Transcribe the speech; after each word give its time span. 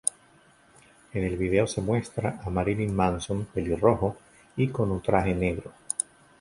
En 1.13 1.23
el 1.23 1.37
video 1.37 1.67
se 1.67 1.79
muestra 1.79 2.41
a 2.43 2.49
Marilyn 2.49 2.95
Manson 2.95 3.45
pelirrojo 3.45 4.17
y 4.57 4.69
con 4.69 4.89
un 4.89 4.99
traje 4.99 5.35
negro. 5.35 5.73